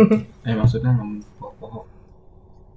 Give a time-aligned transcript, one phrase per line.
[0.48, 1.84] eh maksudnya ngomong pokok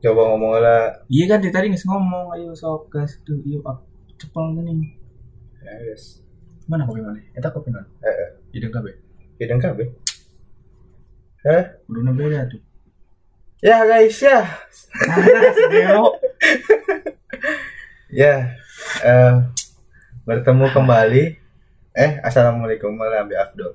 [0.03, 0.93] Coba ngomong lah.
[1.09, 3.79] iya kan dia tadi nggak ngomong ayo sok gas tuh yuk ah,
[4.15, 4.93] cepet gini
[5.65, 6.21] Ya, yes.
[6.69, 8.29] mana kopi mana kita kopi mana Eh, eh.
[8.53, 8.93] hidung kabe
[9.35, 9.89] Hidung kabeh.
[11.43, 11.63] Eh?
[11.89, 12.61] udah beda tuh
[13.59, 14.45] Ya guys ya.
[18.13, 18.53] Ya.
[19.01, 19.33] eh,
[20.23, 21.23] bertemu kembali.
[21.91, 23.71] Eh, assalamualaikum warahmatullahi wabarakatuh.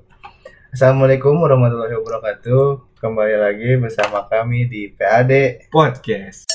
[0.71, 2.95] Assalamualaikum warahmatullahi wabarakatuh.
[3.03, 5.67] Kembali lagi bersama kami di PAD.
[5.67, 6.47] podcast.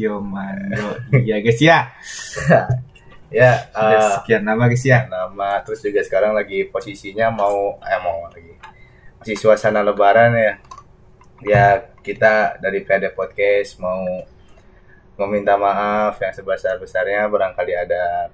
[0.00, 1.92] Mando iya guys ya
[3.28, 5.60] Ya, Sudah eh, sekian nama guys ya nama.
[5.68, 8.56] Terus juga sekarang lagi posisinya mau eh mau lagi.
[9.20, 10.54] Masih suasana lebaran ya.
[11.44, 11.64] Ya
[12.00, 14.00] kita dari PAD Podcast mau
[15.20, 18.32] meminta maaf yang sebesar besarnya barangkali ada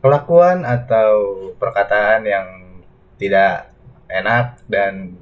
[0.00, 1.12] kelakuan atau
[1.60, 2.46] perkataan yang
[3.20, 3.68] tidak
[4.08, 5.16] enak dan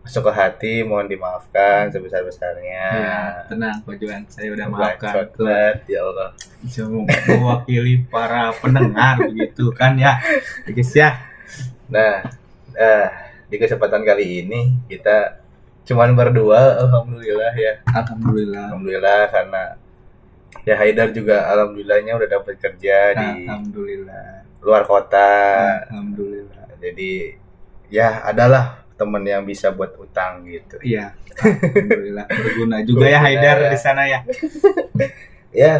[0.00, 4.24] masuk ke hati mohon dimaafkan sebesar besarnya ya tenang Pak Juan.
[4.26, 5.28] Saya udah maafkan.
[5.30, 5.54] ke
[5.92, 6.34] ya Allah.
[7.28, 10.18] Mewakili para pendengar begitu kan ya.
[10.66, 11.30] Guys ya
[11.90, 12.22] Nah,
[12.78, 13.06] eh,
[13.50, 15.42] di kesempatan kali ini kita
[15.84, 17.82] cuman berdua, alhamdulillah ya.
[17.90, 18.70] Alhamdulillah.
[18.70, 19.62] Alhamdulillah karena
[20.62, 25.30] ya Haidar juga alhamdulillahnya udah dapat kerja di Alhamdulillah luar kota.
[25.88, 27.32] Alhamdulillah Jadi
[27.88, 30.76] ya adalah temen yang bisa buat utang gitu.
[30.80, 33.70] iya Alhamdulillah berguna juga ya Berguna, Haidar ya.
[33.70, 34.20] di sana ya
[35.50, 35.74] Ya,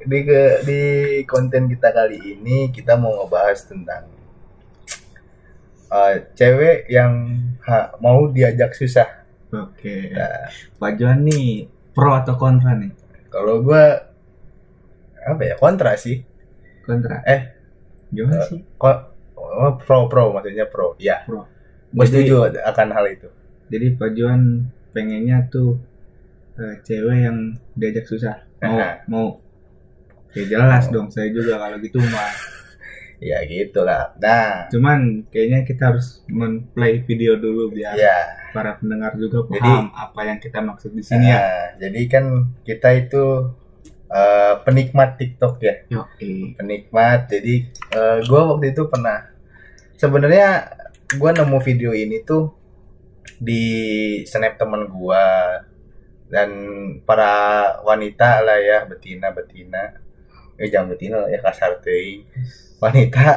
[0.00, 0.80] di ke, di
[1.24, 4.08] konten kita kali ini kita mau ngebahas tentang
[5.90, 7.12] eh, cewek yang
[7.62, 9.26] ha- mau diajak susah.
[9.50, 10.46] oke Nah,
[10.78, 12.94] Pak Juan nih pro atau kontra nih
[13.28, 14.09] Kalau gua
[15.22, 16.22] apa ya kontra sih.
[16.80, 17.42] kontra Eh.
[18.08, 20.96] gimana sih Ko- oh, pro pro maksudnya pro.
[20.96, 21.46] Ya, pro
[21.90, 23.28] gue Jadi- setuju akan hal itu.
[23.66, 24.42] jadi Pak Juan
[24.90, 25.78] pengennya tuh
[26.54, 27.38] eh, cewek yang
[27.72, 28.90] diajak susah mau Aha.
[29.06, 29.26] mau
[30.30, 32.30] ya jelas dong saya juga kalau gitu mah
[33.20, 34.16] Ya gitulah.
[34.16, 38.16] Nah, cuman kayaknya kita harus men-play video dulu biar ya.
[38.50, 42.24] para pendengar juga Jadi- paham apa yang kita maksud di sini ya Nah, jadi kan
[42.64, 43.24] kita itu
[44.10, 46.02] eh, penikmat TikTok ya, yo
[46.58, 47.30] penikmat.
[47.30, 49.30] Jadi eh, gua waktu itu pernah
[49.96, 50.76] sebenarnya
[51.16, 52.54] gua nemu video ini tuh
[53.40, 53.64] di
[54.26, 55.56] snap temen gua
[56.30, 56.50] dan
[57.02, 57.34] para
[57.82, 59.98] wanita lah ya betina betina.
[60.60, 62.26] Eh jangan betina lah ya kasar teuing.
[62.80, 63.36] wanita.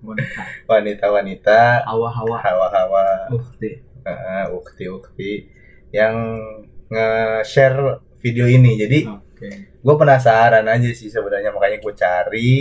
[0.00, 0.40] Wanita.
[0.72, 2.36] Wanita-wanita hawa-hawa.
[2.40, 3.04] Hawa-hawa.
[3.36, 5.50] Ukti uh, ukti-ukti
[5.92, 6.40] yang
[6.88, 8.80] nge-share video ini.
[8.80, 9.04] Jadi
[9.42, 9.50] oke
[9.82, 12.52] gue penasaran aja sih sebenarnya makanya gue cari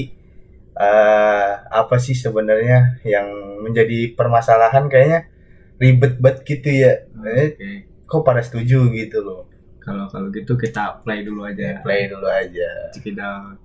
[0.72, 3.28] eh apa sih sebenarnya yang
[3.62, 5.30] menjadi permasalahan kayaknya
[5.78, 6.94] ribet banget gitu ya.
[7.22, 7.70] Eh, oke
[8.10, 9.48] kok pada setuju gitu loh.
[9.82, 12.92] kalau kalau gitu kita play dulu aja Play dulu aja.
[12.94, 13.58] Check it out.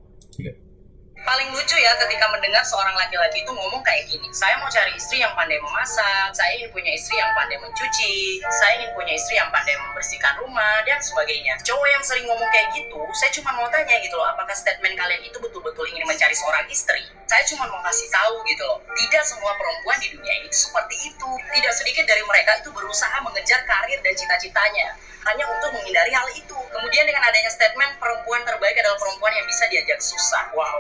[1.27, 5.19] Paling lucu ya ketika mendengar seorang laki-laki itu ngomong kayak gini saya mau cari istri
[5.19, 9.51] yang pandai memasak saya ingin punya istri yang pandai mencuci saya ingin punya istri yang
[9.51, 13.99] pandai membersihkan rumah dan sebagainya cowok yang sering ngomong kayak gitu saya cuma mau tanya
[13.99, 18.07] gitu loh apakah statement kalian itu betul-betul ingin mencari seorang istri saya cuma mau kasih
[18.07, 22.55] tahu gitu loh tidak semua perempuan di dunia ini seperti itu tidak sedikit dari mereka
[22.63, 24.95] itu berusaha mengejar karir dan cita-citanya
[25.27, 26.55] hanya untuk menghindari hal itu.
[26.55, 30.55] Kemudian dengan adanya statement perempuan terbaik adalah perempuan yang bisa diajak susah.
[30.55, 30.79] Wow.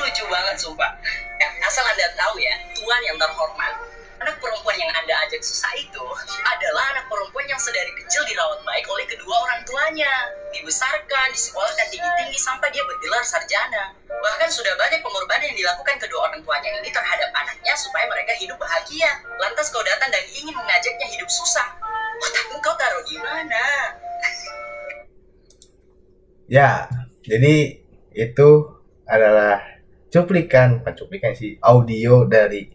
[0.00, 0.92] Lucu banget sumpah.
[1.40, 3.74] Ya, asal Anda tahu ya, Tuhan yang terhormat.
[4.20, 6.04] Anak perempuan yang Anda ajak susah itu
[6.44, 10.12] adalah anak perempuan yang sedari kecil dirawat baik oleh kedua orang tuanya.
[10.52, 13.96] Dibesarkan, disekolahkan tinggi-tinggi sampai dia bergelar sarjana.
[14.04, 18.60] Bahkan sudah banyak pengorbanan yang dilakukan kedua orang tuanya ini terhadap anaknya supaya mereka hidup
[18.60, 19.08] bahagia.
[19.40, 21.68] Lantas kau datang dan ingin mengajaknya hidup susah.
[22.20, 23.64] Otakmu kau taruh di mana?
[26.50, 26.92] Ya,
[27.24, 27.80] jadi
[28.12, 28.48] itu
[29.10, 29.58] adalah
[30.08, 32.70] cuplikan, bukan cuplikan sih, audio dari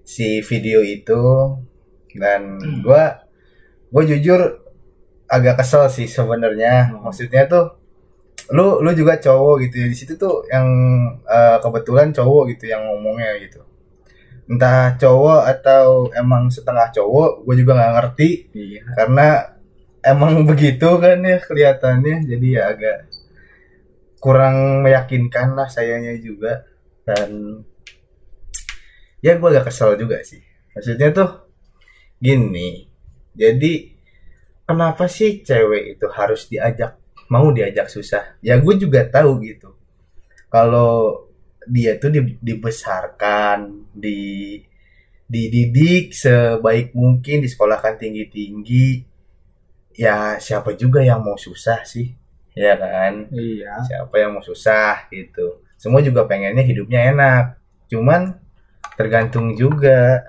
[0.00, 1.22] si video itu
[2.16, 2.80] dan Hmm.
[2.80, 3.24] gua
[3.92, 4.40] gua jujur
[5.28, 6.90] agak kesel sih sebenarnya.
[6.96, 7.04] Hmm.
[7.04, 7.76] Maksudnya tuh
[8.54, 9.86] lu lu juga cowok gitu ya.
[9.90, 10.66] Di situ tuh yang
[11.26, 13.60] eh, kebetulan cowok gitu yang ngomongnya gitu.
[14.46, 18.82] Entah cowok atau emang setengah cowok, gue juga nggak ngerti Iya.
[18.94, 19.28] karena
[20.06, 22.96] emang begitu kan ya kelihatannya jadi ya agak
[24.26, 26.66] kurang meyakinkan lah sayanya juga.
[27.06, 27.62] Dan
[29.22, 30.42] ya gue agak kesel juga sih.
[30.74, 31.30] Maksudnya tuh
[32.18, 32.90] gini.
[33.38, 33.94] Jadi
[34.66, 36.98] kenapa sih cewek itu harus diajak
[37.30, 38.34] mau diajak susah?
[38.42, 39.78] Ya gue juga tahu gitu.
[40.50, 41.22] Kalau
[41.70, 44.58] dia tuh di- dibesarkan di
[45.26, 48.88] dididik sebaik mungkin disekolahkan tinggi tinggi
[49.98, 52.14] ya siapa juga yang mau susah sih
[52.56, 53.28] ya kan?
[53.30, 53.84] Iya.
[53.84, 55.60] Siapa yang mau susah gitu.
[55.76, 57.44] Semua juga pengennya hidupnya enak.
[57.92, 58.40] Cuman
[58.96, 60.24] tergantung juga.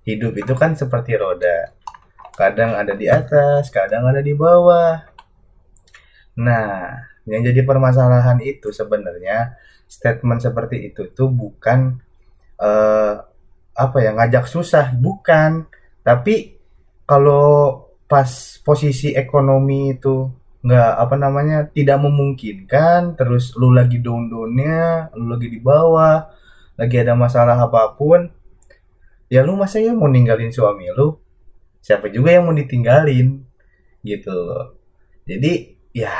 [0.00, 1.76] Hidup itu kan seperti roda.
[2.32, 5.04] Kadang ada di atas kadang ada di bawah.
[6.40, 12.00] Nah yang jadi permasalahan itu sebenarnya statement seperti itu tuh bukan
[12.56, 13.14] eh,
[13.76, 14.96] apa ya ngajak susah.
[14.96, 15.68] Bukan.
[16.00, 16.56] Tapi
[17.04, 17.76] kalau
[18.08, 25.48] pas posisi ekonomi itu nggak apa namanya tidak memungkinkan terus lu lagi down-downnya lu lagi
[25.48, 26.28] di bawah
[26.76, 28.28] lagi ada masalah apa pun
[29.30, 31.14] ya lu masa ya mau ninggalin suami lu?
[31.80, 33.40] Siapa juga yang mau ditinggalin?
[34.04, 34.76] Gitu loh.
[35.24, 36.12] Jadi ya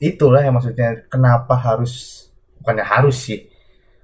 [0.00, 2.26] itulah yang maksudnya kenapa harus
[2.60, 3.40] bukannya harus sih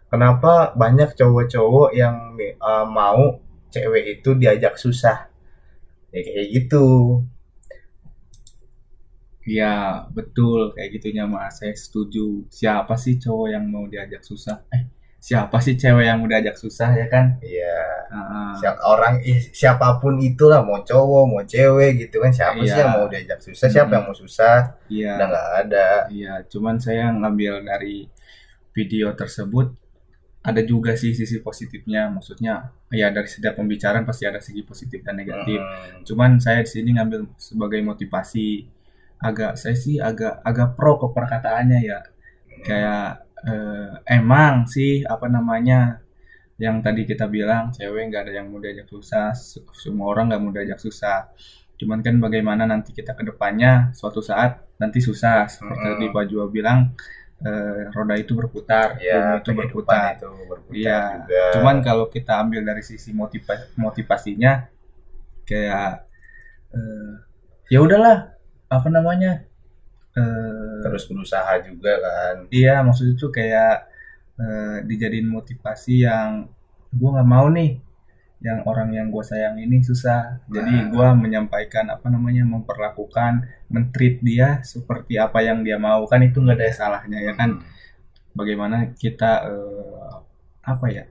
[0.09, 3.41] kenapa banyak cowok-cowok yang uh, mau
[3.73, 5.33] cewek itu diajak susah?
[6.13, 6.85] Ya kayak gitu
[9.45, 11.59] iya betul kayak gitunya mas.
[11.59, 12.47] Saya setuju.
[12.49, 14.63] Siapa sih cowok yang mau diajak susah?
[14.71, 14.87] Eh
[15.23, 17.39] siapa sih cewek yang mau diajak susah ya kan?
[17.39, 17.79] Iya,
[18.13, 19.23] Ah, siap orang
[19.55, 22.29] siapa pun itulah mau cowok mau cewek gitu kan.
[22.29, 22.83] Siapa sih Iya.
[22.83, 23.67] yang mau diajak susah?
[23.71, 23.95] Siapa Mm-mm.
[23.97, 24.57] yang mau susah?
[24.91, 25.13] Iya.
[25.17, 25.89] Udah nggak ada.
[26.11, 28.11] Iya, cuman saya ngambil dari
[28.75, 29.73] video tersebut
[30.43, 32.11] ada juga sih sisi positifnya.
[32.11, 35.57] Maksudnya, ya dari setiap pembicaraan pasti ada segi positif dan negatif.
[35.63, 38.82] Hmm, Cuman saya di sini ngambil sebagai motivasi.
[39.29, 41.99] Agak saya sih agak agak pro ke perkataannya ya.
[42.67, 43.05] Kayak
[43.51, 46.01] eh, emang sih apa namanya
[46.65, 50.43] yang tadi kita bilang cewek nggak ada yang mau diajak susah, se- semua orang nggak
[50.43, 51.19] mau diajak susah.
[51.81, 55.95] Cuman kan bagaimana nanti kita ke depannya suatu saat nanti susah seperti Mm-mm.
[55.99, 56.79] tadi Pak Jua bilang
[57.43, 60.11] eh, roda itu berputar, ya bumi itu berputar.
[60.15, 64.53] itu berputar Iya, juga cuman kalau kita ambil dari sisi motiva- motivasinya
[65.49, 66.07] kayak
[66.77, 67.13] eh,
[67.73, 68.17] ya udahlah
[68.73, 69.45] apa namanya
[70.17, 72.37] eh, terus berusaha juga kan.
[72.49, 73.89] iya maksud itu kayak
[74.41, 76.49] eh, dijadiin motivasi yang
[76.93, 77.81] gue nggak mau nih
[78.43, 80.43] yang orang yang gue sayang ini susah.
[80.51, 80.87] Jadi Nah.
[80.91, 86.03] gue menyampaikan apa namanya memperlakukan mentreat dia seperti apa yang dia mau.
[86.11, 87.63] Kan itu nggak ada salahnya ya kan?
[88.35, 90.13] Bagaimana kita eh,
[90.67, 91.05] apa ya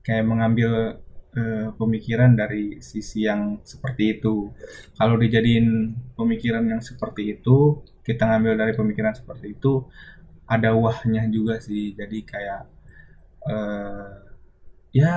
[0.00, 1.01] kayak mengambil
[1.32, 4.52] eh, pemikiran dari sisi yang seperti itu.
[4.94, 5.66] Kalau dijadiin
[6.12, 9.86] pemikiran yang seperti itu, kita ngambil dari pemikiran seperti itu,
[10.44, 11.96] ada wahnya juga sih.
[11.96, 12.62] Jadi kayak
[13.48, 14.08] eh,
[14.92, 15.14] ya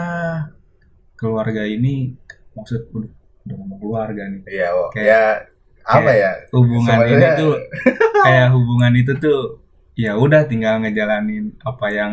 [1.16, 2.16] keluarga ini
[2.56, 3.12] maksud udah,
[3.46, 4.42] udah ngomong keluarga nih.
[4.48, 5.22] Iya, oh, Kayak- ya
[5.86, 6.32] apa ya?
[6.50, 7.54] Hubungan ini Sebenarnya- tuh
[8.26, 9.40] kayak hubungan itu tuh
[9.96, 12.12] ya udah tinggal ngejalanin apa yang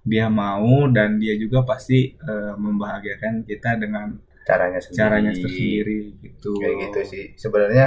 [0.00, 4.96] dia mau dan dia juga pasti eh, membahagiakan kita dengan Caranya sendiri.
[4.98, 6.52] caranya tersendiri gitu.
[6.58, 7.24] Kayak gitu sih.
[7.36, 7.86] Sebenarnya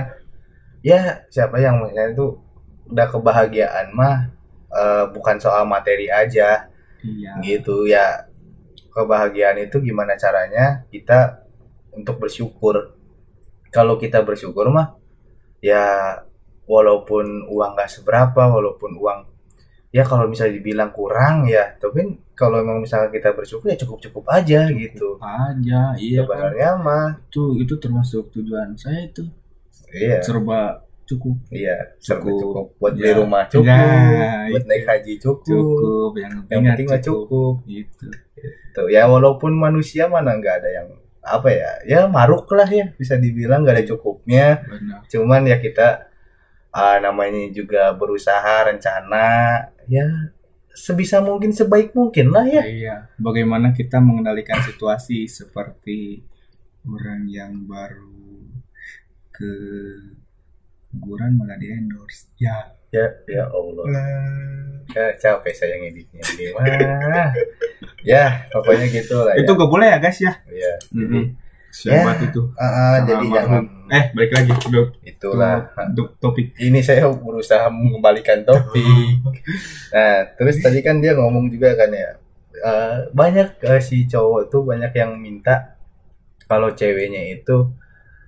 [0.86, 2.28] ya siapa yang misalnya itu
[2.88, 4.30] udah kebahagiaan mah
[4.70, 6.70] eh, bukan soal materi aja
[7.04, 7.36] Iya.
[7.44, 8.30] gitu ya.
[8.94, 11.42] Kebahagiaan itu gimana caranya kita
[11.92, 12.94] untuk bersyukur.
[13.74, 14.94] Kalau kita bersyukur mah
[15.60, 16.22] ya
[16.70, 19.20] walaupun uang nggak seberapa, walaupun uang
[19.94, 22.02] ya kalau misalnya dibilang kurang ya, tapi
[22.34, 25.22] kalau memang misalnya kita bersyukur ya cukup-cukup aja gitu.
[25.22, 26.50] Aja, iya kan.
[26.50, 29.24] Sebenarnya mah Itu itu termasuk tujuan saya itu.
[29.94, 30.18] iya.
[30.20, 31.36] Serba cukup.
[31.54, 32.42] Iya, serba Cukup.
[32.42, 32.66] cukup.
[32.82, 33.16] Buat beli Ya.
[33.16, 33.86] rumah cukup, Ya,
[34.50, 34.70] buat itu.
[34.74, 35.46] naik haji cukup.
[35.46, 37.54] Cukup yang Yang penting mah cukup.
[37.70, 38.06] Gitu.
[38.74, 40.88] Tuh, ya walaupun manusia mana nggak ada yang
[41.24, 44.66] apa ya, ya maruk lah ya bisa dibilang nggak ada cukupnya.
[44.66, 45.06] Benar.
[45.06, 46.10] Cuman ya kita
[46.74, 49.28] ah, namanya juga berusaha rencana,
[49.90, 50.08] ya
[50.74, 52.64] sebisa mungkin sebaik mungkin lah ya.
[52.66, 56.26] Iya, bagaimana kita mengendalikan situasi seperti
[56.90, 58.50] orang yang baru
[59.34, 59.54] ke
[60.94, 62.30] kuburan malah di endorse.
[62.38, 63.86] Ya, Ya, ya Allah.
[64.94, 67.34] Ya, capek saya ngeditnya gimana.
[68.06, 69.42] ya, pokoknya gitu lah ya.
[69.42, 70.34] itu gak boleh ya guys ya.
[70.46, 70.74] Iya.
[70.94, 71.20] Jadi,
[71.74, 72.06] Ya.
[72.06, 72.42] siapa itu?
[72.54, 74.52] Ah, ah, Sama jadi jangan Eh, balik lagi
[75.06, 75.70] itulah.
[75.90, 76.54] untuk topik.
[76.58, 79.22] ini saya berusaha mengembalikan topik.
[79.94, 82.18] Nah, terus tadi kan dia ngomong juga kan ya,
[82.58, 85.78] eh, banyak eh, si cowok tuh banyak yang minta
[86.46, 87.70] kalau ceweknya itu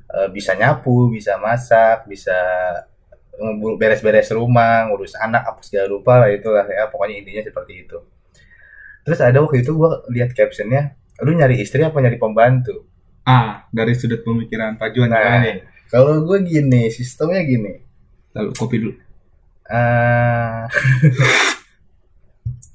[0.09, 2.33] eh, bisa nyapu, bisa masak, bisa
[3.75, 7.97] beres-beres rumah, ngurus anak apa segala rupa lah itulah ya, pokoknya intinya seperti itu.
[9.05, 12.87] Terus ada waktu itu gua lihat captionnya, lu nyari istri apa nyari pembantu?
[13.25, 15.41] Ah, dari sudut pemikiran Pak Juan Nah.
[15.41, 15.65] nih?
[15.89, 17.81] Kalau gue gini, sistemnya gini.
[18.37, 18.93] Lalu kopi dulu.
[19.65, 20.69] Ah.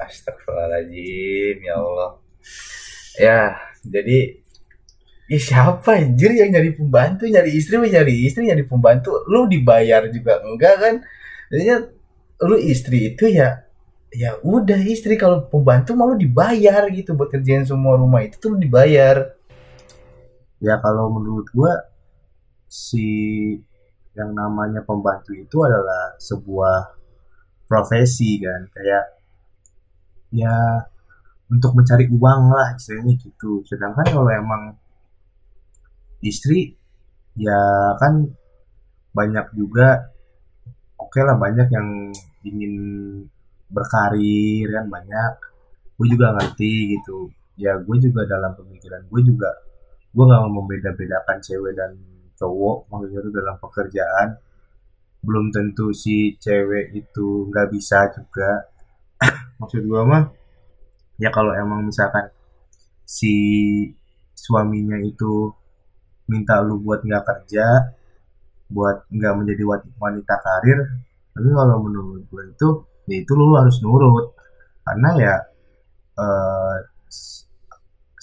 [0.01, 2.11] Astagfirullahaladzim, ya Allah.
[3.15, 3.41] Ya,
[3.85, 4.41] jadi
[5.31, 10.43] Ya siapa anjir yang nyari pembantu, nyari istri, nyari istri, nyari pembantu, lu dibayar juga
[10.43, 10.95] enggak kan?
[11.55, 11.87] Jadinya
[12.51, 13.63] lu istri itu ya
[14.11, 18.59] ya udah istri kalau pembantu malu dibayar gitu buat kerjain semua rumah itu tuh lu
[18.59, 19.39] dibayar.
[20.61, 21.73] Ya kalau menurut gua
[22.71, 23.09] si
[24.15, 27.01] yang namanya pembantu itu adalah sebuah
[27.71, 29.05] profesi kan kayak
[30.35, 30.85] ya
[31.51, 33.63] untuk mencari uang lah istilahnya gitu.
[33.67, 34.63] Sedangkan kalau emang
[36.23, 36.79] istri
[37.35, 37.59] ya
[37.99, 38.31] kan
[39.11, 40.11] banyak juga
[40.99, 41.89] oke lah banyak yang
[42.47, 42.75] ingin
[43.71, 45.33] berkarir kan banyak.
[45.99, 47.31] Gue juga ngerti gitu.
[47.59, 49.51] Ya gue juga dalam pemikiran gue juga
[50.15, 51.93] gue nggak mau membeda-bedakan cewek dan
[52.41, 54.29] cowok maksudnya itu dalam pekerjaan.
[55.27, 58.51] Belum tentu si cewek itu nggak bisa juga.
[59.61, 60.25] Maksud gue mah
[61.23, 62.27] ya kalau emang misalkan
[63.07, 63.35] si
[64.45, 65.33] suaminya itu
[66.31, 67.67] minta lu buat nggak kerja
[68.71, 69.63] buat nggak menjadi
[69.99, 70.79] wanita karir
[71.35, 72.69] tapi kalau menurut gue itu
[73.11, 74.27] ya itu lu harus nurut.
[74.87, 75.35] Karena ya
[77.09, 77.47] s-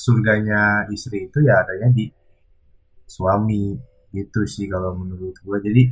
[0.08, 2.06] surganya istri itu ya adanya di
[3.04, 3.76] suami
[4.16, 5.84] gitu sih kalau menurut gue jadi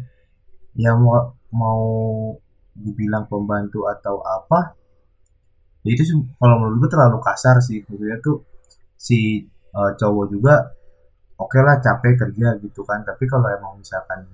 [0.79, 1.83] ya mau mau
[2.75, 4.75] dibilang pembantu atau apa
[5.85, 6.03] ya itu
[6.41, 7.79] kalau menurut gue terlalu kasar sih.
[7.85, 8.43] Maksudnya tuh
[8.97, 10.55] si eh, cowok juga
[11.39, 13.05] oke lah capek kerja gitu kan.
[13.05, 14.25] Tapi kalau emang misalkan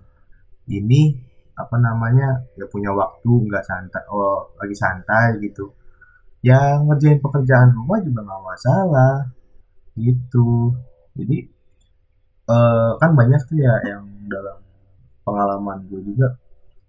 [0.71, 1.13] ini
[1.59, 5.69] apa namanya ya punya waktu nggak santai oh lagi santai gitu
[6.41, 9.29] ya ngerjain pekerjaan rumah juga nggak masalah
[9.95, 10.75] gitu.
[11.17, 11.37] Jadi
[12.51, 14.59] eh, kan banyak tuh ya yang dalam
[15.25, 16.27] pengalaman gue juga.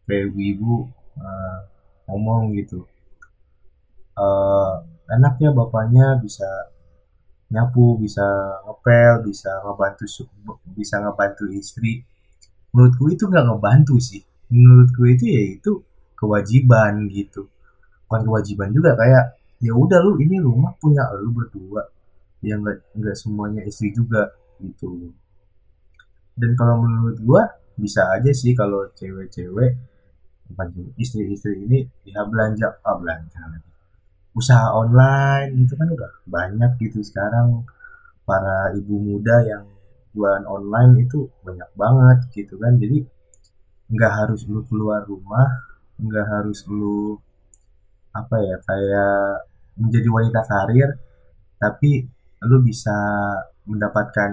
[0.07, 1.59] Kayak ibu eh,
[2.11, 2.85] ngomong gitu.
[4.19, 4.75] Eh
[5.13, 6.49] enak ya bapaknya bisa
[7.53, 8.25] nyapu bisa
[8.65, 10.05] ngepel bisa ngebantu
[10.79, 12.05] bisa ngebantu istri.
[12.73, 14.23] Menurutku itu nggak ngebantu sih.
[14.53, 15.73] Menurutku itu ya itu
[16.17, 17.49] kewajiban gitu.
[18.09, 21.87] Bukan kewajiban juga kayak ya udah lu ini rumah punya lu berdua
[22.43, 25.15] ya nggak nggak semuanya istri juga gitu.
[26.35, 27.43] Dan kalau menurut gua
[27.79, 29.73] bisa aja sih kalau cewek-cewek
[31.01, 33.71] istri-istri ini ya belanja ah belanja lagi.
[34.37, 37.65] Usaha online gitu kan udah banyak gitu sekarang.
[38.23, 39.65] Para ibu muda yang
[40.15, 42.77] jualan online itu banyak banget gitu kan.
[42.77, 43.03] Jadi
[43.93, 45.49] nggak harus lu keluar rumah
[46.01, 47.21] nggak harus lu
[48.13, 50.91] apa ya kayak menjadi wanita karir
[51.61, 52.05] tapi
[52.49, 52.97] lu bisa
[53.69, 54.33] mendapatkan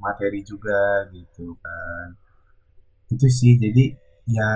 [0.00, 2.06] materi juga gitu kan.
[3.12, 3.92] Itu sih jadi
[4.30, 4.50] ya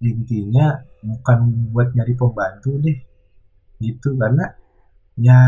[0.00, 0.66] intinya
[1.04, 1.38] bukan
[1.72, 2.98] buat nyari pembantu deh
[3.84, 4.16] gitu.
[4.16, 4.44] Karena
[5.20, 5.40] ya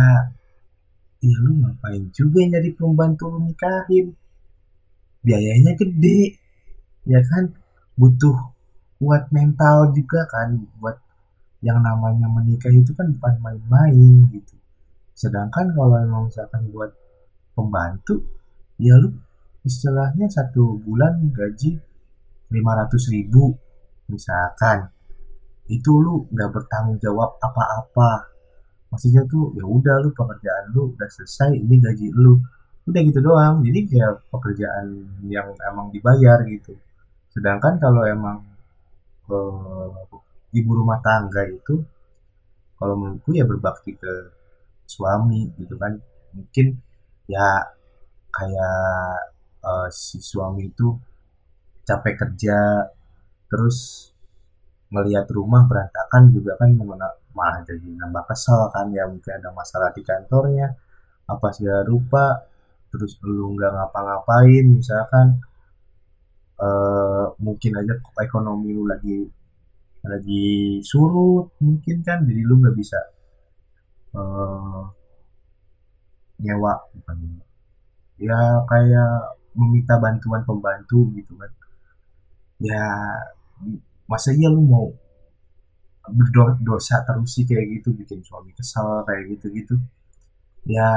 [1.20, 4.12] ya lu ngapain juga nyari pembantu lu nikahin?
[5.24, 6.36] Biayanya gede
[7.08, 7.52] ya kan?
[7.96, 8.36] Butuh
[9.00, 10.96] kuat mental juga kan buat
[11.64, 14.55] yang namanya menikah itu kan bukan main-main gitu
[15.16, 16.92] sedangkan kalau emang misalkan buat
[17.56, 18.20] pembantu
[18.76, 19.16] ya lu
[19.64, 21.80] istilahnya satu bulan gaji
[22.52, 23.56] 500 ribu
[24.10, 24.86] misalkan.
[25.66, 28.30] Itu lu nggak bertanggung jawab apa-apa.
[28.94, 32.38] Maksudnya tuh ya udah lu pekerjaan lu udah selesai ini gaji lu.
[32.86, 33.66] Udah gitu doang.
[33.66, 34.86] Jadi kayak pekerjaan
[35.26, 36.78] yang emang dibayar gitu.
[37.34, 38.46] Sedangkan kalau emang
[39.26, 41.82] eh, ibu rumah tangga itu
[42.78, 44.12] kalau menurutku ya berbakti ke
[44.86, 45.92] suami gitu kan.
[46.36, 46.66] Mungkin
[47.30, 47.62] ya
[48.30, 48.78] kayak
[49.66, 50.88] eh, si suami itu
[51.86, 52.58] capek kerja
[53.50, 54.10] terus
[54.90, 56.70] melihat rumah berantakan juga kan
[57.36, 60.74] malah jadi nambah kesel kan ya mungkin ada masalah di kantornya
[61.26, 62.46] apa segala rupa
[62.90, 65.42] terus lu nggak ngapa-ngapain misalkan
[66.62, 69.26] eh, mungkin aja ekonomi lu lagi
[70.06, 72.98] lagi surut mungkin kan jadi lu nggak bisa
[74.16, 74.82] eh,
[76.42, 77.18] nyewa bukan
[78.20, 78.38] ya
[78.70, 79.12] kayak
[79.56, 81.50] meminta bantuan pembantu gitu kan.
[82.60, 82.84] Ya
[84.10, 84.86] masa iya lu mau
[86.06, 89.74] berdosa terus sih kayak gitu bikin suami kesal kayak gitu gitu
[90.68, 90.88] ya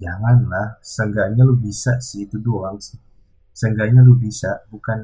[0.00, 0.80] janganlah.
[0.80, 2.98] Seenggaknya lu bisa sih itu doang sih.
[3.52, 5.00] Seenggaknya lu bisa bukan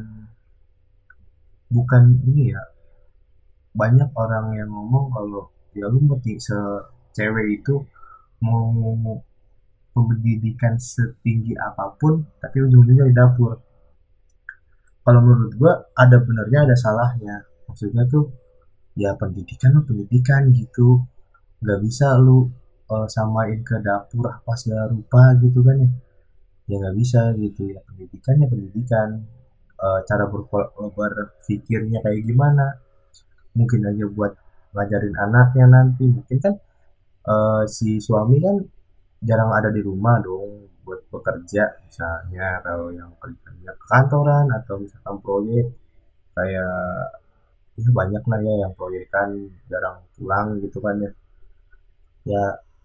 [1.71, 2.63] bukan ini ya.
[3.77, 6.01] Banyak orang yang ngomong kalau ya lu
[6.41, 6.57] se
[7.17, 7.75] cewek itu
[8.45, 9.17] mau
[9.97, 13.57] pendidikan setinggi apa pun tapi ujung-ujungnya di dapur.
[15.01, 17.41] Kalau menurut gua ada benernya ada salahnya.
[17.71, 18.29] Maksudnya tuh
[18.93, 21.01] ya pendidikan lo pendidikan gitu.
[21.65, 22.53] Nggak bisa lu
[22.93, 25.91] eh, samain ke dapur apa segala rupa gitu kan ya.
[26.69, 27.81] Ya nggak bisa gitu ya.
[27.87, 29.09] Pendidikannya pendidikan.
[29.77, 32.67] Eh, cara berpikirnya kayak gimana?
[33.57, 34.33] Mungkin aja buat
[34.75, 36.05] ngajarin anaknya nanti.
[36.11, 36.55] Mungkin kan
[37.33, 38.57] eh, si suami kan
[39.29, 45.17] jarang ada di rumah dong buat bekerja misalnya kalau yang kerjanya ke kantoran atau misalkan
[45.25, 45.67] proyek.
[46.37, 46.77] Kayak
[47.77, 49.29] ya banyak lah ya yang proyek kan
[49.71, 51.11] jarang pulang gitu kan ya.
[52.27, 52.43] Ya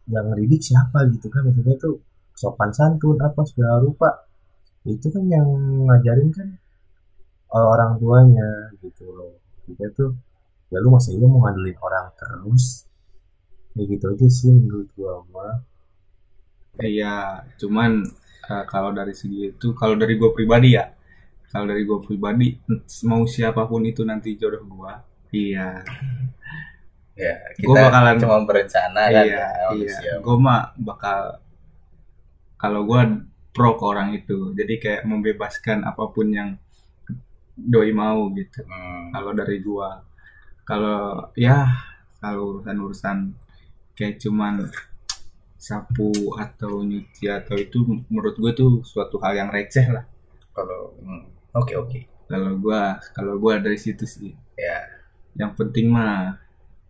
[0.10, 2.01] yang ngedidik siapa gitu kan maksudnya tuh
[2.33, 4.10] sopan santun apa segala rupa.
[4.88, 5.48] Itu kan yang
[5.88, 6.48] ngajarin kan
[7.53, 9.38] eh, orang tuanya gitu loh.
[9.67, 10.10] Kita tuh
[10.74, 12.88] ya lu masa iya mau ngandelin orang terus
[13.75, 15.55] ya gitu aja sih menurut gua mah
[16.81, 18.01] Iya, cuman
[18.47, 20.87] eh, kalau dari segi itu, kalau dari gue pribadi ya,
[21.51, 22.47] kalau dari gue pribadi,
[23.05, 24.93] mau siapa pun itu nanti jodoh gue,
[25.35, 25.83] iya,
[27.11, 31.43] Ya, Gua kita bakalan- cuma berencana kan iya, ya, iya, gue mah bakal,
[32.55, 33.01] kalau gue
[33.51, 36.49] pro ke orang itu, jadi kayak membebaskan apa pun yang
[37.59, 38.63] doi mau gitu.
[38.63, 39.11] Hmm.
[39.11, 39.89] Kalau dari gue,
[40.63, 41.67] kalau ya
[42.23, 43.17] kalau urusan-urusan
[43.93, 44.67] kayak cuman
[45.55, 47.77] sapu atau nyuci atau itu
[48.10, 50.03] menurut gue tuh suatu hal yang receh lah.
[50.51, 52.00] Kalau hmm, oke oke.
[52.27, 52.81] kalau gua
[53.12, 54.83] kalau gua dari situ sih Ya.
[55.33, 56.38] yang penting mah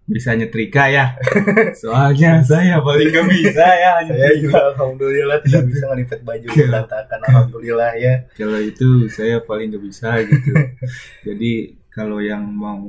[0.03, 1.13] bisa nyetrika ya
[1.81, 6.65] soalnya saya paling gak bisa ya Saya juga alhamdulillah tidak bisa ngelipet baju Iya.
[6.67, 8.13] berantakan alhamdulillah ya.
[8.33, 10.51] kalau itu saya paling gak bisa gitu
[11.31, 11.51] jadi
[11.89, 12.81] kalau yang mau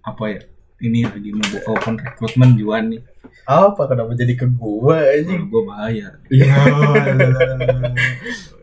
[0.00, 0.40] apa ya
[0.80, 3.02] ini lagi mau buka open recruitment juan nih
[3.44, 5.42] Apa kenapa jadi ke gua kalau anjing?
[5.46, 6.54] gua bahaya Iya.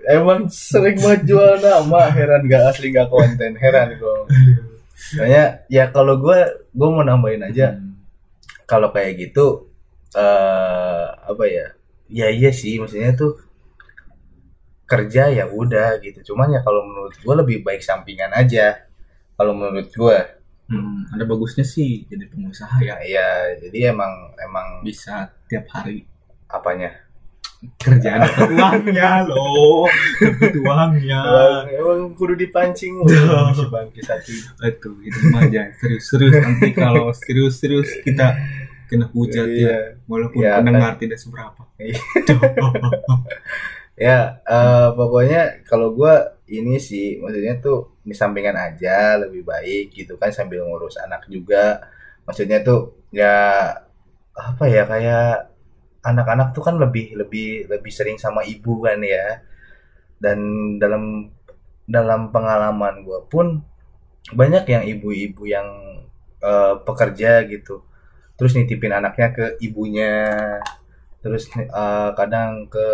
[0.07, 4.24] Emang sering banget jual nama, heran gak asli gak konten, heran gua.
[5.13, 8.00] Kayaknya ya kalau gua gua mau nambahin aja Hmm.
[8.63, 9.67] kalau kayak gitu
[10.15, 11.65] eh apa ya?
[12.07, 13.36] Ya iya sih, maksudnya tuh
[14.88, 16.31] kerja ya udah gitu.
[16.33, 18.88] Cuman ya kalau menurut gua lebih baik sampingan aja.
[19.36, 20.23] Kalau menurut gua
[20.67, 22.99] Hmm, ada bagusnya sih jadi pengusaha ya.
[23.03, 26.03] Ya jadi emang emang bisa tiap hari.
[26.47, 27.08] Apanya?
[27.82, 28.21] kerjaan
[28.53, 29.89] uangnya loh
[30.62, 31.21] uangnya
[31.73, 34.30] Emang, kudu dipancing loh si bangki satu.
[34.62, 35.73] itu itu aja.
[35.82, 36.38] Serius serius.
[36.38, 38.38] Nanti kalau serius serius kita
[38.88, 39.58] kena hujat ya.
[39.58, 39.77] Iya.
[40.06, 41.62] walaupun Ya, pendengar tidak seberapa.
[41.82, 41.97] Iya.
[43.97, 50.15] Ya, eh, pokoknya kalau gua ini sih maksudnya tuh di sampingan aja lebih baik gitu
[50.15, 51.84] kan sambil ngurus anak juga.
[52.24, 53.36] Maksudnya tuh ya
[54.38, 55.52] apa ya kayak
[56.08, 59.43] anak-anak tuh kan lebih lebih lebih sering sama ibu kan ya.
[60.24, 60.39] Dan
[60.80, 61.36] dalam
[61.84, 63.62] dalam pengalaman gua pun
[64.32, 65.67] banyak yang ibu-ibu yang
[66.39, 67.84] eh, pekerja gitu.
[68.39, 70.12] Terus nitipin anaknya ke ibunya
[71.20, 72.88] terus eh, kadang ke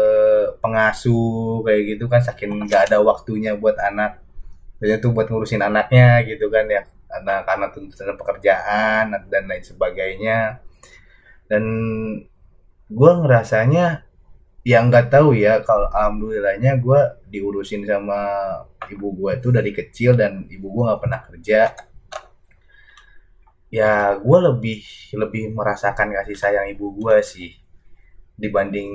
[0.64, 4.24] pengasuh kayak gitu kan saking nggak ada waktunya buat anak
[4.84, 6.84] Biasanya tuh buat ngurusin anaknya gitu kan ya.
[7.08, 10.60] Anak karena tuntutan pekerjaan dan lain sebagainya.
[11.48, 11.64] Dan
[12.92, 14.04] gua ngerasanya
[14.68, 18.28] ya nggak tahu ya kalau alhamdulillahnya gua diurusin sama
[18.92, 21.60] ibu gua tuh dari kecil dan ibu gua nggak pernah kerja.
[23.72, 24.84] Ya gua lebih
[25.16, 27.56] lebih merasakan kasih sayang ibu gua sih
[28.36, 28.92] dibanding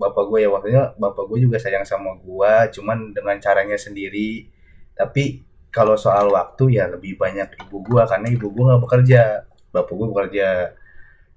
[0.00, 0.48] bapak gue ya.
[0.48, 4.48] Waktunya bapak gue juga sayang sama gue cuman dengan caranya sendiri
[4.94, 9.22] tapi kalau soal waktu ya lebih banyak ibu gue karena ibu gue nggak bekerja.
[9.70, 10.48] Bapak gue bekerja.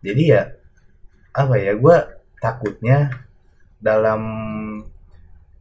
[0.02, 0.42] Jadi ya
[1.34, 1.96] apa ya gue
[2.42, 3.14] takutnya
[3.78, 4.22] dalam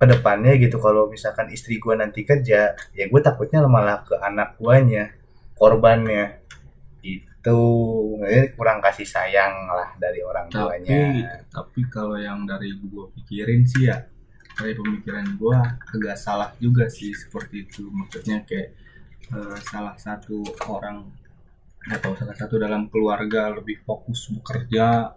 [0.00, 4.57] ke depannya gitu kalau misalkan istri gue nanti kerja ya gue takutnya malah ke anak
[4.57, 5.12] guanya
[5.55, 6.42] korbannya.
[7.05, 7.59] Itu
[8.22, 11.42] Jadi kurang kasih sayang lah dari orang tapi tuanya.
[11.50, 13.98] tapi kalau yang dari gua pikirin sih ya
[14.58, 15.58] dari pemikiran gua
[15.94, 17.88] agak salah juga sih seperti itu.
[17.90, 18.68] Maksudnya kayak
[19.32, 21.08] eh, salah satu orang
[21.82, 25.10] atau salah satu dalam keluarga lebih fokus bekerja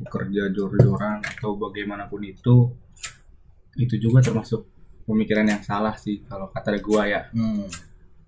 [0.00, 2.72] bekerja jor-joran atau bagaimanapun itu
[3.78, 4.66] itu juga termasuk
[5.06, 7.22] pemikiran yang salah sih kalau kata gua ya.
[7.32, 7.66] Hmm.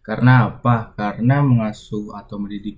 [0.03, 0.91] karena apa?
[0.99, 2.75] Karena mengasuh atau mendidik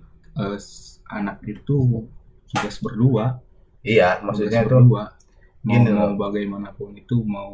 [0.60, 2.04] s- anak itu
[2.52, 3.40] tugas berdua.
[3.80, 5.04] Iya, maksudnya tugas tuh berdua.
[5.08, 5.23] mau,
[5.64, 7.52] gini mau bagaimanapun itu mau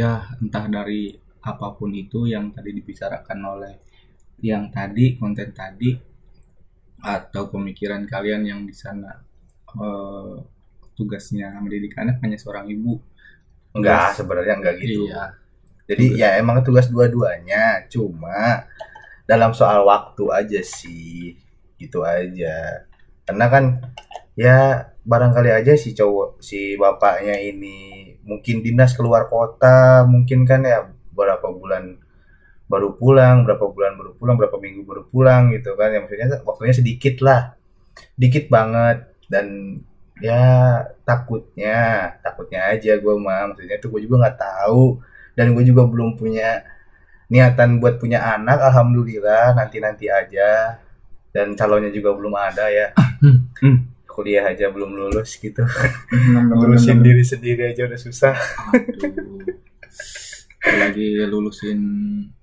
[0.00, 0.12] ya
[0.42, 1.02] entah dari
[1.50, 3.74] apa pun itu yang tadi dibicarakan oleh
[4.50, 5.90] yang tadi konten tadi
[7.02, 9.12] atau pemikiran kalian yang di sana
[9.76, 10.34] eh,
[10.96, 12.98] tugasnya mendidik anak hanya seorang ibu.
[13.76, 15.02] Enggak Tugas- sebenarnya enggak gitu.
[15.08, 15.24] iya.
[15.86, 18.66] Jadi ya emang tugas dua-duanya, cuma
[19.30, 21.38] dalam soal waktu aja sih,
[21.78, 22.86] gitu aja.
[23.26, 23.64] Karena kan
[24.38, 30.90] ya barangkali aja si cowok si bapaknya ini mungkin dinas keluar kota mungkin kan ya
[31.14, 32.02] berapa bulan
[32.66, 35.94] baru pulang berapa bulan baru pulang berapa minggu baru pulang gitu kan.
[35.94, 37.54] Ya maksudnya waktunya sedikit lah.
[38.18, 39.06] Dikit banget.
[39.30, 39.78] Dan
[40.18, 43.54] ya takutnya takutnya aja gue mah.
[43.54, 44.98] Maksudnya tuh gue juga nggak tahu.
[45.38, 46.66] Dan gue juga belum punya
[47.26, 50.82] niatan buat punya anak alhamdulillah nanti nanti aja.
[51.30, 52.90] Dan calonnya juga belum ada ya.
[53.22, 53.95] Hmm.
[54.16, 55.60] Kuliah aja belum lulus gitu.
[56.48, 58.32] Ngurusin diri sendiri aja udah susah.
[58.72, 59.44] Aduh.
[60.66, 61.80] lagi lulusin.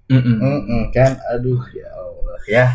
[0.07, 0.37] Mm-mm.
[0.37, 1.17] Mm-mm, kan?
[1.33, 2.39] Aduh ya Allah.
[2.45, 2.65] Ya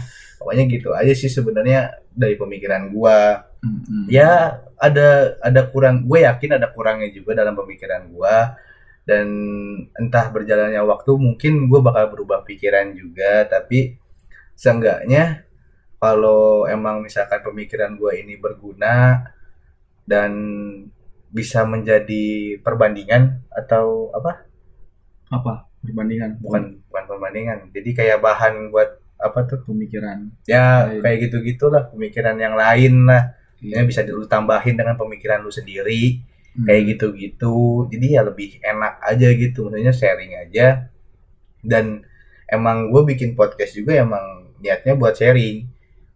[0.42, 3.46] pokoknya gitu aja sih sebenarnya dari pemikiran gua.
[3.58, 4.06] Mm-mm.
[4.06, 8.58] ya ada ada kurang gue yakin ada kurangnya juga dalam pemikiran gua.
[9.08, 9.28] Dan
[9.96, 13.48] entah berjalannya waktu mungkin gue bakal berubah pikiran juga.
[13.48, 13.96] Tapi
[14.52, 15.47] seenggaknya
[15.98, 19.26] kalau emang misalkan pemikiran gue ini berguna
[20.06, 20.32] dan
[21.28, 24.46] bisa menjadi perbandingan atau apa?
[25.28, 25.68] Apa?
[25.84, 26.40] Perbandingan?
[26.40, 27.58] Bukan bukan perbandingan.
[27.74, 29.60] Jadi kayak bahan buat apa tuh?
[29.66, 30.30] Pemikiran.
[30.48, 31.02] Ya Lain.
[31.02, 33.34] kayak gitu gitulah pemikiran yang lain lah.
[33.58, 33.82] Iya.
[33.82, 36.22] ya bisa lu tambahin dengan pemikiran lu sendiri
[36.54, 36.64] Hmm.
[36.66, 37.86] kayak gitu-gitu.
[37.90, 40.90] Jadi ya lebih enak aja gitu maksudnya sharing aja.
[41.62, 42.02] Dan
[42.48, 45.66] emang gue bikin podcast juga emang niatnya buat sharing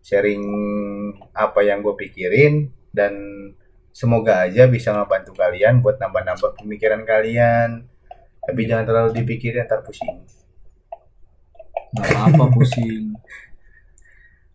[0.03, 0.43] sharing
[1.33, 3.15] apa yang gue pikirin dan
[3.95, 7.87] semoga aja bisa ngebantu kalian buat nambah-nambah pemikiran kalian.
[8.43, 10.27] Tapi jangan terlalu dipikirin ntar pusing.
[11.95, 13.15] Nggak apa-apa pusing.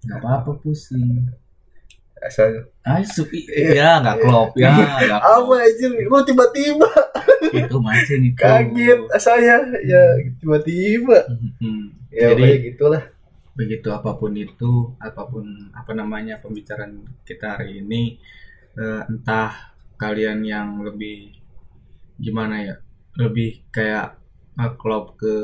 [0.04, 1.32] Nggak apa-apa pusing.
[2.18, 6.90] Asal ah supi ya nggak klop ya nggak apa aja lu tiba-tiba.
[7.54, 10.02] Itu mancing itu kaget saya ya.
[10.44, 11.24] Tiba-tiba.
[11.64, 11.96] Hmm.
[12.12, 13.04] ya Jadi- gitulah
[13.58, 18.22] begitu apa pun itu apa pun apa namanya pembicaraan kita hari ini
[18.78, 21.34] eh, entah kalian yang lebih
[22.22, 22.76] gimana ya
[23.18, 24.22] lebih kayak
[24.78, 25.36] klop ke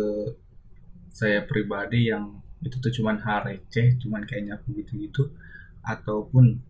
[1.09, 5.33] saya pribadi yang itu tuh cuman hal receh cuman kayak nyapu gitu-gitu
[5.83, 6.61] ataupun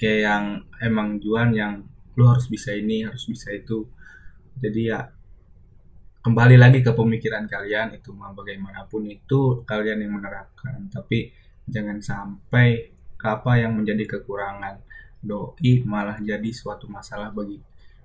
[0.00, 0.44] kayak yang
[0.82, 1.74] emang juan yang
[2.16, 3.88] lu harus bisa ini harus bisa itu.
[4.60, 5.08] Jadi ya
[6.22, 11.34] kembali lagi ke pemikiran kalian itu mah bagaimanapun itu kalian yang menerapkan tapi
[11.66, 14.82] jangan sampai apa yang menjadi kekurangan
[15.22, 17.58] doi malah jadi suatu masalah bagi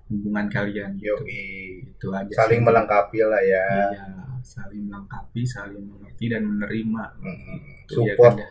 [0.09, 1.93] hubungan kalian gitu Yoi.
[1.93, 2.65] itu aja saling sih.
[2.65, 4.05] melengkapi lah ya iya
[4.45, 7.57] saling melengkapi saling mengerti dan menerima Mm-mm.
[7.83, 8.49] Itu ya support kan ya.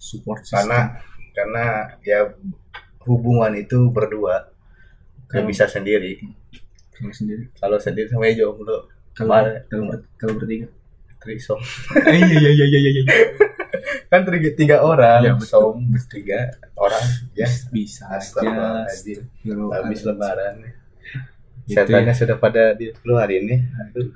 [0.00, 1.32] support karena system.
[1.36, 1.64] karena
[2.02, 2.20] ya
[3.06, 4.50] hubungan itu berdua
[5.30, 6.18] nggak bisa sendiri
[7.00, 7.44] kalau sendiri?
[7.54, 10.68] Kalau sendiri sama jomblo kalau Kemarin- kalau, ber- kalau bertiga?
[11.20, 11.60] Trisom
[12.06, 13.02] iya iya iya iya iya.
[14.10, 15.36] Kan tiga, tiga orang.
[15.36, 15.46] Betul.
[15.46, 15.76] som
[16.08, 17.04] tiga orang.
[17.32, 17.46] Ya.
[17.70, 18.40] Bisa aja.
[19.70, 20.64] habis lebaran.
[21.62, 24.10] Gitu setannya sudah pada dikeluarin nih Aduh.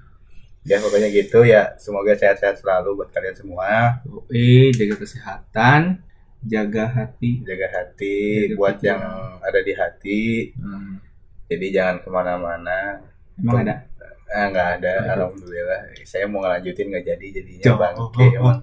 [0.65, 1.77] ya pokoknya gitu ya.
[1.77, 4.01] Semoga sehat-sehat selalu buat kalian semua.
[4.33, 6.01] Eh jaga kesehatan
[6.43, 7.45] jaga hati.
[7.45, 8.17] Jaga hati
[8.49, 8.89] Jaga buat pikiran.
[8.91, 9.03] yang
[9.39, 10.23] ada di hati.
[10.57, 11.04] Hmm,
[11.51, 13.03] jadi jangan ke mana-mana.
[13.41, 13.85] Emang ada?
[14.31, 15.13] Ah nggak ada Aduh.
[15.15, 15.81] alhamdulillah.
[16.03, 18.59] Saya mau ngelanjutin nggak jadi jadinya bangke emang.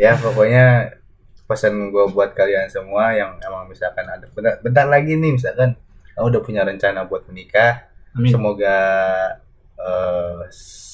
[0.00, 0.66] ya pokoknya
[1.46, 5.76] pesan gue buat kalian semua yang emang misalkan ada bentar, bentar lagi nih misalkan
[6.16, 8.32] kamu udah punya rencana buat menikah amin.
[8.32, 8.78] semoga
[9.76, 10.40] eh,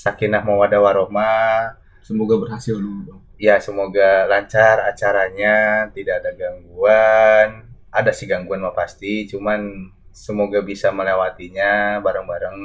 [0.03, 7.71] sakinah mawadah warohmah semoga berhasil dulu ya semoga lancar acaranya tidak ada gangguan.
[7.89, 12.59] Ada sih gangguan mah pasti cuman semoga bisa melewatinya bareng-bareng.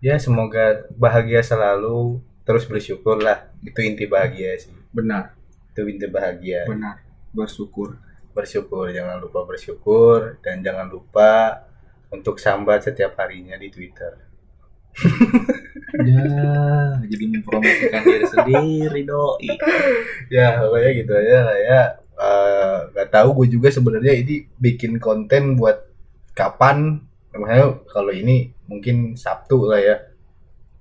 [0.00, 2.24] Ya semoga bahagia selalu.
[2.48, 3.52] Terus bersyukur lah.
[3.60, 4.72] Itu inti bahagia sih.
[4.88, 5.36] Benar.
[5.76, 6.64] Itu inti bahagia.
[6.64, 7.04] Benar.
[7.36, 8.00] Bersyukur.
[8.32, 8.88] Bersyukur.
[8.88, 10.40] Jangan lupa bersyukur.
[10.40, 11.60] Dan jangan lupa
[12.08, 14.24] untuk sambat setiap harinya di Twitter.
[15.96, 16.24] Ya
[17.04, 19.48] jadi mempromosikan diri sendiri doi.
[20.32, 21.82] Ya pokoknya gitu aja lah ya.
[22.16, 25.84] Eh, nggak tahu gue juga sebenarnya ini bikin konten buat
[26.36, 27.00] kapan
[27.32, 29.96] namanya kalau ini mungkin Sabtu lah ya.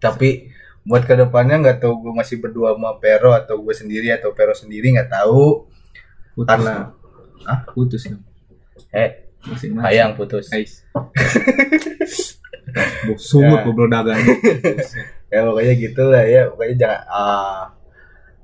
[0.03, 0.51] Tapi
[0.85, 4.51] buat ke depannya nggak tahu gue masih berdua sama Pero atau gue sendiri atau Pero
[4.53, 5.65] sendiri nggak tahu.
[6.35, 6.51] Putus.
[6.51, 6.91] Karena
[7.47, 8.21] ah putus dong.
[8.91, 10.51] Eh masing sayang putus.
[13.15, 13.63] Sumut Ya.
[13.63, 14.19] ngobrol dagang.
[15.33, 16.47] Ya pokoknya gitu lah ya.
[16.53, 17.63] Pokoknya jangan ah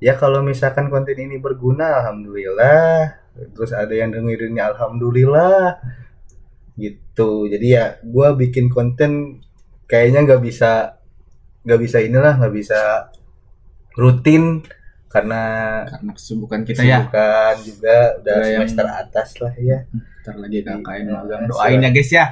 [0.02, 3.16] ya kalau misalkan konten ini berguna alhamdulillah.
[3.54, 5.78] Terus ada yang dengerinnya alhamdulillah
[6.74, 9.40] gitu jadi ya gua bikin konten
[9.84, 10.96] kayaknya nggak bisa
[11.62, 12.80] nggak bisa inilah nggak bisa
[13.92, 14.64] rutin
[15.06, 15.42] karena
[15.86, 19.78] karena kesibukan kita ya kesibukan juga udah yang- semester atas lah ya
[20.22, 22.26] ntar lagi KKN Iya, magang doain ya guys ya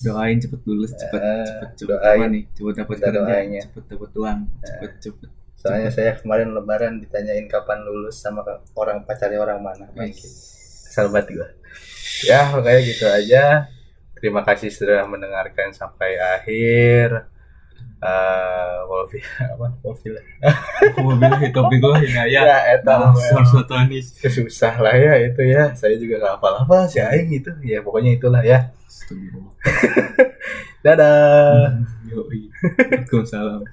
[0.00, 2.14] doain cepet lulus cepet Eh, cepet cepet doain.
[2.14, 3.60] apa nih cepet dapat kerja doainnya.
[3.64, 8.44] cepet dapat uang cepet cepet Soalnya saya kemarin lebaran ditanyain kapan lulus sama
[8.76, 9.88] orang pacarnya orang mana.
[9.96, 10.12] Wih.
[10.12, 11.48] Kesel banget gue.
[12.24, 13.44] Ya, pokoknya gitu aja.
[14.18, 17.28] Terima kasih sudah mendengarkan sampai akhir.
[18.04, 19.16] Eh, Wolfi
[19.52, 19.72] apa?
[19.80, 20.56] Lah.
[21.00, 23.16] wabillahi taufiq wal hidayah Ya, eta
[23.48, 25.72] suatu anis susah lah ya itu ya.
[25.72, 27.48] Saya juga gak hafal-hafal si aing itu.
[27.64, 28.68] Ya pokoknya itulah ya.
[30.84, 31.80] Dadah.
[32.12, 32.52] Yoi.
[32.60, 33.64] Waalaikumsalam